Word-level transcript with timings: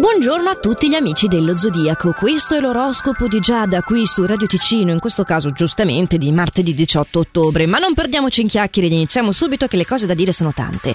Buongiorno 0.00 0.48
a 0.48 0.54
tutti 0.54 0.88
gli 0.88 0.94
amici 0.94 1.28
dello 1.28 1.54
Zodiaco, 1.54 2.12
questo 2.12 2.54
è 2.54 2.60
l'oroscopo 2.60 3.28
di 3.28 3.38
Giada 3.38 3.82
qui 3.82 4.06
su 4.06 4.24
Radio 4.24 4.46
Ticino, 4.46 4.92
in 4.92 4.98
questo 4.98 5.24
caso 5.24 5.50
giustamente 5.50 6.16
di 6.16 6.32
martedì 6.32 6.72
18 6.72 7.18
ottobre, 7.18 7.66
ma 7.66 7.76
non 7.76 7.92
perdiamoci 7.92 8.40
in 8.40 8.48
chiacchiere 8.48 8.88
ed 8.88 8.94
iniziamo 8.94 9.30
subito 9.30 9.66
che 9.66 9.76
le 9.76 9.84
cose 9.84 10.06
da 10.06 10.14
dire 10.14 10.32
sono 10.32 10.54
tante. 10.54 10.94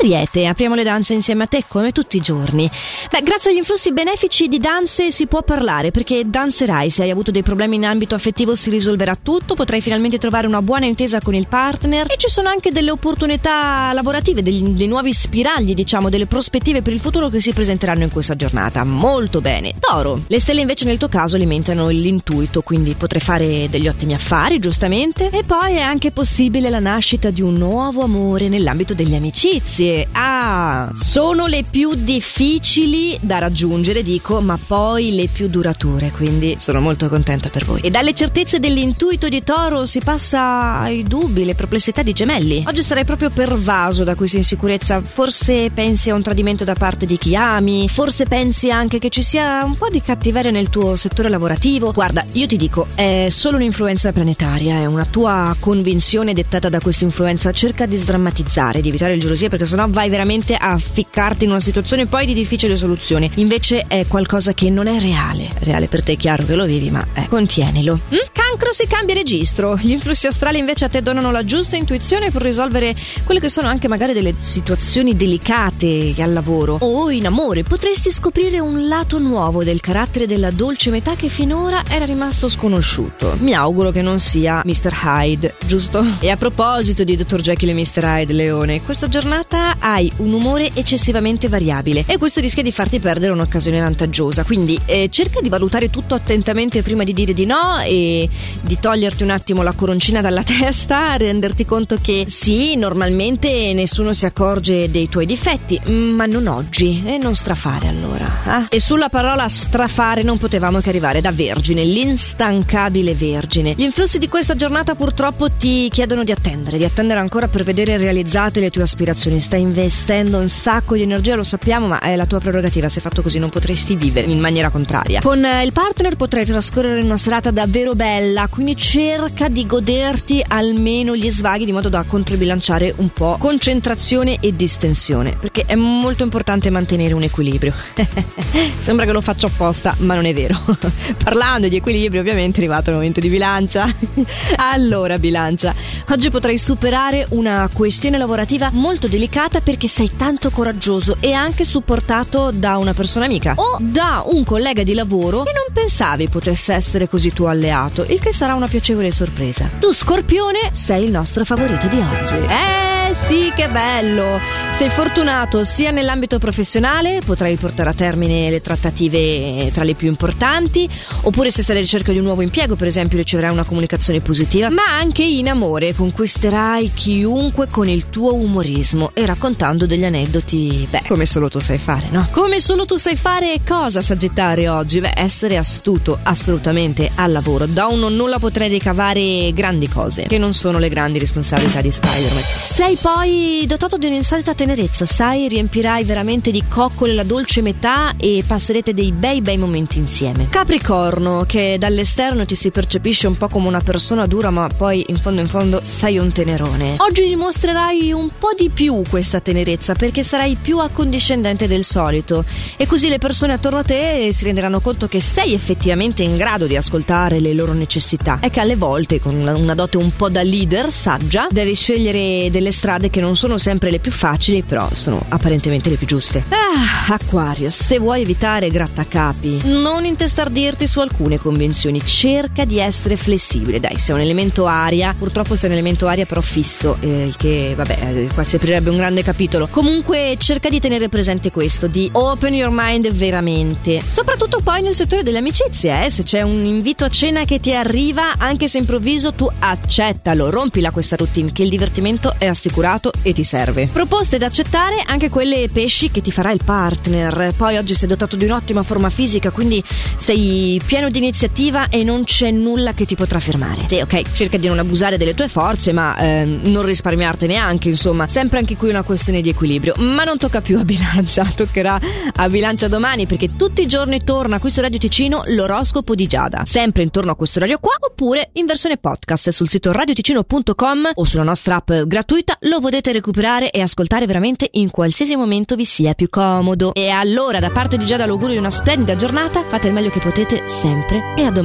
Ariete, 0.00 0.46
apriamo 0.46 0.74
le 0.74 0.82
danze 0.82 1.12
insieme 1.12 1.42
a 1.42 1.46
te 1.46 1.64
come 1.68 1.92
tutti 1.92 2.16
i 2.16 2.20
giorni. 2.20 2.70
Beh, 3.10 3.20
grazie 3.20 3.50
agli 3.50 3.58
influssi 3.58 3.92
benefici 3.92 4.48
di 4.48 4.58
danze 4.58 5.10
si 5.10 5.26
può 5.26 5.42
parlare 5.42 5.90
perché 5.90 6.22
danzerai, 6.24 6.88
se 6.88 7.02
hai 7.02 7.10
avuto 7.10 7.30
dei 7.30 7.42
problemi 7.42 7.76
in 7.76 7.84
ambito 7.84 8.14
affettivo 8.14 8.54
si 8.54 8.70
risolverà 8.70 9.14
tutto, 9.22 9.56
potrai 9.56 9.82
finalmente 9.82 10.16
trovare 10.16 10.46
una 10.46 10.62
buona 10.62 10.86
intesa 10.86 11.20
con 11.20 11.34
il 11.34 11.48
partner 11.48 12.10
e 12.10 12.16
ci 12.16 12.30
sono 12.30 12.48
anche 12.48 12.70
delle 12.70 12.92
opportunità 12.92 13.90
lavorative, 13.92 14.42
dei 14.42 14.86
nuovi 14.86 15.12
spiragli, 15.12 15.74
diciamo, 15.74 16.08
delle 16.08 16.24
prospettive 16.24 16.80
per 16.80 16.94
il 16.94 17.00
futuro 17.00 17.28
che 17.28 17.42
si 17.42 17.52
presenteranno 17.52 18.04
in 18.04 18.10
questa 18.10 18.36
giornata. 18.38 18.84
Molto 18.84 19.42
bene. 19.42 19.74
Toro. 19.78 20.22
Le 20.26 20.40
stelle 20.40 20.62
invece 20.62 20.86
nel 20.86 20.96
tuo 20.96 21.08
caso 21.08 21.36
alimentano 21.36 21.88
l'intuito, 21.88 22.62
quindi 22.62 22.94
potrai 22.94 23.20
fare 23.20 23.68
degli 23.68 23.86
ottimi 23.86 24.14
affari, 24.14 24.58
giustamente. 24.58 25.28
E 25.28 25.44
poi 25.44 25.74
è 25.74 25.80
anche 25.80 26.10
possibile 26.10 26.70
la 26.70 26.78
nascita 26.78 27.28
di 27.28 27.42
un 27.42 27.54
nuovo 27.54 28.02
amore 28.02 28.48
nell'ambito 28.48 28.94
delle 28.94 29.16
amicizie. 29.16 30.08
Ah, 30.12 30.90
sono 30.94 31.46
le 31.46 31.64
più 31.68 31.94
difficili 31.94 33.18
da 33.20 33.38
raggiungere, 33.38 34.02
dico, 34.02 34.40
ma 34.40 34.58
poi 34.64 35.14
le 35.14 35.26
più 35.26 35.48
durature, 35.48 36.10
quindi 36.10 36.56
sono 36.58 36.80
molto 36.80 37.08
contenta 37.08 37.50
per 37.50 37.64
voi. 37.64 37.80
E 37.80 37.90
dalle 37.90 38.14
certezze 38.14 38.60
dell'intuito 38.60 39.28
di 39.28 39.42
Toro 39.42 39.84
si 39.84 40.00
passa 40.00 40.76
ai 40.76 41.02
dubbi, 41.02 41.44
le 41.44 41.54
perplessità 41.54 42.02
di 42.02 42.12
gemelli. 42.12 42.64
Oggi 42.66 42.82
sarai 42.82 43.04
proprio 43.04 43.30
pervaso 43.30 44.04
da 44.04 44.14
questa 44.14 44.36
insicurezza, 44.36 45.00
forse 45.00 45.70
pensi 45.70 46.10
a 46.10 46.14
un 46.14 46.22
tradimento 46.22 46.64
da 46.64 46.74
parte 46.74 47.04
di 47.04 47.18
chi 47.18 47.34
ami, 47.34 47.88
forse 47.88 48.26
pensi 48.28 48.70
anche 48.70 48.98
che 48.98 49.08
ci 49.08 49.22
sia 49.22 49.64
un 49.64 49.76
po' 49.76 49.88
di 49.88 50.02
cattiveria 50.02 50.50
nel 50.50 50.68
tuo 50.68 50.96
settore 50.96 51.30
lavorativo. 51.30 51.92
Guarda, 51.92 52.24
io 52.32 52.46
ti 52.46 52.56
dico, 52.56 52.86
è 52.94 53.28
solo 53.30 53.56
un'influenza 53.56 54.12
planetaria, 54.12 54.76
è 54.76 54.84
una 54.84 55.06
tua 55.06 55.56
convinzione 55.58 56.34
dettata 56.34 56.68
da 56.68 56.78
questa 56.78 57.04
influenza. 57.04 57.50
Cerca 57.52 57.86
di 57.86 57.96
sdrammatizzare, 57.96 58.82
di 58.82 58.88
evitare 58.88 59.14
il 59.14 59.20
gelosia, 59.20 59.48
perché 59.48 59.64
sennò 59.64 59.86
vai 59.88 60.10
veramente 60.10 60.54
a 60.54 60.76
ficcarti 60.76 61.44
in 61.44 61.50
una 61.50 61.60
situazione 61.60 62.06
poi 62.06 62.26
di 62.26 62.34
difficile 62.34 62.76
soluzione. 62.76 63.30
Invece 63.36 63.86
è 63.88 64.06
qualcosa 64.06 64.52
che 64.52 64.68
non 64.68 64.86
è 64.86 65.00
reale. 65.00 65.48
Reale 65.60 65.86
per 65.86 66.02
te, 66.02 66.12
è 66.12 66.16
chiaro 66.16 66.44
che 66.44 66.54
lo 66.54 66.66
vivi, 66.66 66.90
ma 66.90 67.04
eh, 67.14 67.28
contienilo. 67.28 67.98
Mm? 68.12 68.18
Cancro 68.32 68.72
si 68.72 68.86
cambia 68.86 69.14
registro. 69.14 69.76
Gli 69.76 69.92
influssi 69.92 70.26
astrali 70.26 70.58
invece 70.58 70.84
a 70.84 70.88
te 70.88 71.00
donano 71.00 71.30
la 71.30 71.44
giusta 71.44 71.76
intuizione 71.76 72.30
per 72.30 72.42
risolvere 72.42 72.94
quelle 73.24 73.40
che 73.40 73.48
sono 73.48 73.68
anche 73.68 73.88
magari 73.88 74.12
delle 74.12 74.34
situazioni 74.38 75.16
delicate 75.16 76.14
al 76.18 76.32
lavoro 76.34 76.76
o 76.80 77.10
in 77.10 77.26
amore. 77.26 77.62
Potresti 77.62 78.10
scoprire 78.18 78.58
un 78.58 78.88
lato 78.88 79.20
nuovo 79.20 79.62
del 79.62 79.80
carattere 79.80 80.26
della 80.26 80.50
dolce 80.50 80.90
metà 80.90 81.14
che 81.14 81.28
finora 81.28 81.84
era 81.88 82.04
rimasto 82.04 82.48
sconosciuto. 82.48 83.36
Mi 83.38 83.54
auguro 83.54 83.92
che 83.92 84.02
non 84.02 84.18
sia 84.18 84.60
Mr. 84.64 84.92
Hyde, 85.04 85.54
giusto? 85.64 86.04
E 86.18 86.30
a 86.30 86.36
proposito 86.36 87.04
di 87.04 87.16
Dr. 87.16 87.40
Jekyll 87.40 87.68
e 87.68 87.74
Mr. 87.74 88.02
Hyde, 88.02 88.32
Leone, 88.32 88.82
questa 88.82 89.06
giornata 89.06 89.76
hai 89.78 90.10
un 90.16 90.32
umore 90.32 90.70
eccessivamente 90.74 91.46
variabile 91.46 92.02
e 92.08 92.18
questo 92.18 92.40
rischia 92.40 92.64
di 92.64 92.72
farti 92.72 92.98
perdere 92.98 93.30
un'occasione 93.30 93.78
vantaggiosa. 93.78 94.42
Quindi 94.42 94.76
eh, 94.84 95.08
cerca 95.10 95.40
di 95.40 95.48
valutare 95.48 95.88
tutto 95.88 96.14
attentamente 96.14 96.82
prima 96.82 97.04
di 97.04 97.12
dire 97.12 97.32
di 97.32 97.46
no 97.46 97.78
e 97.84 98.28
di 98.60 98.78
toglierti 98.80 99.22
un 99.22 99.30
attimo 99.30 99.62
la 99.62 99.72
coroncina 99.72 100.20
dalla 100.20 100.42
testa, 100.42 101.16
renderti 101.16 101.64
conto 101.64 101.96
che 102.02 102.24
sì, 102.26 102.74
normalmente 102.74 103.72
nessuno 103.74 104.12
si 104.12 104.26
accorge 104.26 104.90
dei 104.90 105.08
tuoi 105.08 105.24
difetti, 105.24 105.80
ma 105.92 106.26
non 106.26 106.48
oggi 106.48 107.04
e 107.06 107.16
non 107.16 107.36
strafare 107.36 107.86
allora 107.86 108.07
allora. 108.08 108.26
Ah. 108.44 108.66
E 108.70 108.80
sulla 108.80 109.08
parola 109.08 109.48
strafare 109.48 110.22
non 110.22 110.38
potevamo 110.38 110.80
che 110.80 110.88
arrivare 110.88 111.20
da 111.20 111.30
Vergine, 111.30 111.84
l'instancabile 111.84 113.14
Vergine. 113.14 113.74
Gli 113.76 113.82
influssi 113.82 114.18
di 114.18 114.28
questa 114.28 114.54
giornata 114.54 114.94
purtroppo 114.94 115.50
ti 115.50 115.88
chiedono 115.90 116.24
di 116.24 116.32
attendere, 116.32 116.78
di 116.78 116.84
attendere 116.84 117.20
ancora 117.20 117.48
per 117.48 117.62
vedere 117.64 117.96
realizzate 117.96 118.60
le 118.60 118.70
tue 118.70 118.82
aspirazioni. 118.82 119.40
Stai 119.40 119.60
investendo 119.60 120.38
un 120.38 120.48
sacco 120.48 120.94
di 120.94 121.02
energia, 121.02 121.34
lo 121.34 121.42
sappiamo, 121.42 121.86
ma 121.86 122.00
è 122.00 122.16
la 122.16 122.26
tua 122.26 122.40
prerogativa. 122.40 122.88
Se 122.88 123.00
fatto 123.00 123.22
così 123.22 123.38
non 123.38 123.50
potresti 123.50 123.94
vivere 123.96 124.26
in 124.30 124.40
maniera 124.40 124.70
contraria. 124.70 125.20
Con 125.20 125.44
eh, 125.44 125.64
il 125.64 125.72
partner 125.72 126.16
potrai 126.16 126.44
trascorrere 126.44 127.02
una 127.02 127.16
serata 127.16 127.50
davvero 127.50 127.94
bella, 127.94 128.48
quindi 128.48 128.76
cerca 128.76 129.48
di 129.48 129.66
goderti 129.66 130.42
almeno 130.46 131.14
gli 131.14 131.30
svaghi 131.30 131.64
di 131.64 131.72
modo 131.72 131.88
da 131.88 132.04
controbilanciare 132.06 132.94
un 132.96 133.10
po' 133.10 133.36
concentrazione 133.38 134.38
e 134.40 134.54
distensione, 134.56 135.36
perché 135.38 135.64
è 135.66 135.74
molto 135.74 136.22
importante 136.22 136.70
mantenere 136.70 137.14
un 137.14 137.22
equilibrio. 137.22 137.74
Sembra 138.82 139.04
che 139.04 139.12
lo 139.12 139.20
faccio 139.20 139.46
apposta, 139.46 139.94
ma 139.98 140.14
non 140.14 140.24
è 140.24 140.34
vero. 140.34 140.58
Parlando 141.22 141.68
di 141.68 141.76
equilibrio, 141.76 142.20
ovviamente 142.20 142.56
è 142.56 142.58
arrivato 142.60 142.90
il 142.90 142.96
momento 142.96 143.20
di 143.20 143.28
bilancia. 143.28 143.92
allora, 144.56 145.18
bilancia, 145.18 145.74
oggi 146.08 146.30
potrai 146.30 146.58
superare 146.58 147.26
una 147.30 147.68
questione 147.72 148.18
lavorativa 148.18 148.70
molto 148.72 149.08
delicata 149.08 149.60
perché 149.60 149.88
sei 149.88 150.10
tanto 150.16 150.50
coraggioso 150.50 151.16
e 151.20 151.32
anche 151.32 151.64
supportato 151.64 152.50
da 152.52 152.76
una 152.76 152.94
persona 152.94 153.24
amica 153.24 153.54
o 153.56 153.78
da 153.80 154.24
un 154.26 154.44
collega 154.44 154.82
di 154.82 154.94
lavoro 154.94 155.42
che 155.42 155.52
non 155.52 155.72
pensavi 155.72 156.28
potesse 156.28 156.74
essere 156.74 157.08
così 157.08 157.32
tuo 157.32 157.48
alleato, 157.48 158.04
il 158.08 158.20
che 158.20 158.32
sarà 158.32 158.54
una 158.54 158.68
piacevole 158.68 159.10
sorpresa. 159.10 159.68
Tu, 159.78 159.92
Scorpione, 159.92 160.70
sei 160.72 161.04
il 161.04 161.10
nostro 161.10 161.44
favorito 161.44 161.86
di 161.88 161.98
oggi. 161.98 162.36
Eh! 162.36 162.97
Sì, 163.14 163.52
che 163.54 163.68
bello! 163.68 164.40
Sei 164.76 164.90
fortunato 164.90 165.64
sia 165.64 165.90
nell'ambito 165.90 166.38
professionale, 166.38 167.20
potrai 167.24 167.56
portare 167.56 167.90
a 167.90 167.94
termine 167.94 168.48
le 168.48 168.60
trattative 168.60 169.70
tra 169.72 169.82
le 169.82 169.94
più 169.94 170.08
importanti, 170.08 170.88
oppure 171.22 171.50
se 171.50 171.62
sei 171.62 171.72
alla 171.72 171.84
ricerca 171.84 172.12
di 172.12 172.18
un 172.18 172.24
nuovo 172.24 172.42
impiego, 172.42 172.76
per 172.76 172.86
esempio, 172.86 173.18
riceverai 173.18 173.52
una 173.52 173.64
comunicazione 173.64 174.20
positiva, 174.20 174.70
ma 174.70 174.84
anche 174.96 175.24
in 175.24 175.48
amore 175.48 175.94
conquisterai 175.94 176.92
chiunque 176.94 177.66
con 177.68 177.88
il 177.88 178.08
tuo 178.08 178.34
umorismo 178.34 179.10
e 179.14 179.26
raccontando 179.26 179.86
degli 179.86 180.04
aneddoti, 180.04 180.86
beh, 180.88 181.02
come 181.08 181.26
solo 181.26 181.50
tu 181.50 181.58
sai 181.58 181.78
fare, 181.78 182.06
no? 182.10 182.28
Come 182.30 182.60
solo 182.60 182.86
tu 182.86 182.96
sai 182.96 183.16
fare 183.16 183.60
cosa, 183.66 184.00
Sagittario, 184.00 184.76
oggi? 184.76 185.00
Beh, 185.00 185.12
essere 185.14 185.56
astuto 185.56 186.18
assolutamente 186.22 187.10
al 187.16 187.32
lavoro. 187.32 187.66
Da 187.66 187.86
un 187.86 187.98
non 187.98 188.14
nulla 188.14 188.38
potrai 188.38 188.68
ricavare 188.68 189.52
grandi 189.52 189.88
cose, 189.88 190.22
che 190.22 190.38
non 190.38 190.52
sono 190.52 190.78
le 190.78 190.88
grandi 190.88 191.18
responsabilità 191.18 191.80
di 191.80 191.90
Spider-Man. 191.90 192.42
Sei 192.62 192.96
poi 193.00 193.64
dotato 193.66 193.96
di 193.96 194.06
un'insolita 194.06 194.54
tenerezza, 194.54 195.04
sai, 195.04 195.46
riempirai 195.48 196.02
veramente 196.04 196.50
di 196.50 196.64
coccole 196.68 197.14
la 197.14 197.22
dolce 197.22 197.62
metà 197.62 198.14
e 198.16 198.42
passerete 198.44 198.92
dei 198.92 199.12
bei 199.12 199.40
bei 199.40 199.56
momenti 199.56 199.98
insieme. 199.98 200.48
Capricorno, 200.48 201.44
che 201.46 201.76
dall'esterno 201.78 202.44
ti 202.44 202.56
si 202.56 202.70
percepisce 202.70 203.28
un 203.28 203.36
po' 203.36 203.48
come 203.48 203.68
una 203.68 203.80
persona 203.80 204.26
dura, 204.26 204.50
ma 204.50 204.68
poi 204.74 205.04
in 205.08 205.16
fondo 205.16 205.40
in 205.40 205.46
fondo 205.46 205.80
sei 205.82 206.18
un 206.18 206.32
tenerone. 206.32 206.96
Oggi 206.98 207.24
dimostrerai 207.24 208.12
un 208.12 208.28
po' 208.36 208.50
di 208.56 208.68
più 208.68 209.02
questa 209.08 209.40
tenerezza 209.40 209.94
perché 209.94 210.24
sarai 210.24 210.56
più 210.60 210.78
accondiscendente 210.80 211.68
del 211.68 211.84
solito 211.84 212.44
e 212.76 212.86
così 212.86 213.08
le 213.08 213.18
persone 213.18 213.52
attorno 213.52 213.78
a 213.78 213.84
te 213.84 214.30
si 214.32 214.44
renderanno 214.44 214.80
conto 214.80 215.06
che 215.06 215.20
sei 215.20 215.54
effettivamente 215.54 216.22
in 216.22 216.36
grado 216.36 216.66
di 216.66 216.76
ascoltare 216.76 217.38
le 217.38 217.54
loro 217.54 217.74
necessità. 217.74 218.38
È 218.40 218.50
che 218.50 218.60
alle 218.60 218.76
volte, 218.76 219.20
con 219.20 219.36
una 219.36 219.74
dote 219.74 219.98
un 219.98 220.10
po' 220.14 220.28
da 220.28 220.42
leader 220.42 220.90
saggia, 220.90 221.46
devi 221.50 221.74
scegliere 221.74 222.50
delle 222.50 222.72
strade 222.72 222.86
strade 222.88 223.10
che 223.10 223.20
non 223.20 223.36
sono 223.36 223.58
sempre 223.58 223.90
le 223.90 223.98
più 223.98 224.10
facili, 224.10 224.62
però 224.62 224.88
sono 224.94 225.22
apparentemente 225.28 225.90
le 225.90 225.96
più 225.96 226.06
giuste. 226.06 226.42
Ah, 226.48 227.12
Aquario, 227.12 227.68
se 227.68 227.98
vuoi 227.98 228.22
evitare 228.22 228.70
grattacapi, 228.70 229.60
non 229.64 230.06
intestardirti 230.06 230.86
su 230.86 231.00
alcune 231.00 231.38
convenzioni, 231.38 232.00
cerca 232.02 232.64
di 232.64 232.78
essere 232.78 233.16
flessibile. 233.18 233.78
Dai, 233.78 233.98
sei 233.98 234.14
un 234.14 234.22
elemento 234.22 234.64
aria, 234.64 235.14
purtroppo 235.18 235.54
sei 235.54 235.68
un 235.68 235.76
elemento 235.76 236.06
aria 236.06 236.24
però 236.24 236.40
fisso, 236.40 236.96
eh, 237.00 237.30
che, 237.36 237.74
vabbè, 237.76 237.98
eh, 238.00 238.28
qua 238.32 238.42
si 238.42 238.56
aprirebbe 238.56 238.88
un 238.88 238.96
grande 238.96 239.22
capitolo. 239.22 239.68
Comunque 239.70 240.36
cerca 240.38 240.70
di 240.70 240.80
tenere 240.80 241.10
presente 241.10 241.50
questo, 241.50 241.88
di 241.88 242.08
open 242.12 242.54
your 242.54 242.70
mind 242.72 243.10
veramente. 243.12 244.00
Soprattutto 244.08 244.60
poi 244.60 244.80
nel 244.80 244.94
settore 244.94 245.22
delle 245.22 245.38
amicizie, 245.38 246.06
eh, 246.06 246.10
se 246.10 246.22
c'è 246.22 246.40
un 246.40 246.64
invito 246.64 247.04
a 247.04 247.10
cena 247.10 247.44
che 247.44 247.60
ti 247.60 247.74
arriva, 247.74 248.38
anche 248.38 248.66
se 248.66 248.78
improvviso, 248.78 249.34
tu 249.34 249.46
accettalo, 249.58 250.48
rompila 250.48 250.90
questa 250.90 251.16
routine, 251.16 251.52
che 251.52 251.64
il 251.64 251.68
divertimento 251.68 252.34
è 252.38 252.46
assicurato 252.46 252.76
assicurato 252.78 253.12
e 253.22 253.32
ti 253.32 253.44
serve. 253.44 253.88
Proposte 253.92 254.38
da 254.38 254.46
accettare 254.46 255.02
anche 255.04 255.28
quelle 255.28 255.68
pesci 255.72 256.10
che 256.10 256.20
ti 256.22 256.30
farà 256.30 256.52
il 256.52 256.60
partner. 256.64 257.52
Poi 257.56 257.76
oggi 257.76 257.94
sei 257.94 258.08
dotato 258.08 258.36
di 258.36 258.44
un'ottima 258.44 258.82
forma 258.82 259.10
fisica, 259.10 259.50
quindi 259.50 259.82
sei 260.16 260.80
pieno 260.84 261.10
di 261.10 261.18
iniziativa 261.18 261.88
e 261.88 262.04
non 262.04 262.24
c'è 262.24 262.50
nulla 262.50 262.92
che 262.92 263.04
ti 263.04 263.16
potrà 263.16 263.40
fermare. 263.40 263.82
Sì, 263.86 263.96
ok, 263.96 264.32
cerca 264.32 264.56
di 264.56 264.68
non 264.68 264.78
abusare 264.78 265.16
delle 265.16 265.34
tue 265.34 265.48
forze, 265.48 265.92
ma 265.92 266.16
ehm, 266.16 266.60
non 266.64 266.84
risparmiartene 266.84 267.56
anche, 267.56 267.88
insomma, 267.88 268.26
sempre 268.26 268.58
anche 268.58 268.76
qui 268.76 268.88
una 268.88 269.02
questione 269.02 269.40
di 269.40 269.48
equilibrio. 269.48 269.94
Ma 269.98 270.24
non 270.24 270.38
tocca 270.38 270.60
più 270.60 270.78
a 270.78 270.84
bilancia, 270.84 271.44
toccherà 271.54 272.00
a 272.34 272.48
bilancia 272.48 272.88
domani 272.88 273.26
perché 273.26 273.56
tutti 273.56 273.82
i 273.82 273.86
giorni 273.86 274.22
torna 274.22 274.58
qui 274.58 274.70
su 274.70 274.80
Radio 274.80 274.98
Ticino 274.98 275.42
l'oroscopo 275.46 276.14
di 276.14 276.26
Giada, 276.26 276.64
sempre 276.64 277.02
intorno 277.02 277.32
a 277.32 277.36
questo 277.36 277.58
orario 277.58 277.78
qua, 277.78 277.94
oppure 277.98 278.50
in 278.54 278.66
versione 278.66 278.98
podcast 278.98 279.50
sul 279.50 279.68
sito 279.68 279.90
radioticino.com 279.92 281.10
o 281.14 281.24
sulla 281.24 281.42
nostra 281.42 281.76
app 281.76 281.92
gratuita 281.92 282.56
lo 282.68 282.80
potete 282.80 283.12
recuperare 283.12 283.70
e 283.70 283.80
ascoltare 283.80 284.26
veramente 284.26 284.68
in 284.72 284.90
qualsiasi 284.90 285.34
momento 285.34 285.74
vi 285.74 285.84
sia 285.84 286.14
più 286.14 286.28
comodo. 286.28 286.92
E 286.94 287.08
allora, 287.08 287.58
da 287.58 287.70
parte 287.70 287.96
di 287.96 288.04
Giada, 288.04 288.26
l'augurio 288.26 288.54
di 288.54 288.60
una 288.60 288.70
splendida 288.70 289.16
giornata, 289.16 289.62
fate 289.62 289.88
il 289.88 289.94
meglio 289.94 290.10
che 290.10 290.20
potete 290.20 290.68
sempre 290.68 291.34
e 291.36 291.44
a 291.44 291.50
domani. 291.50 291.56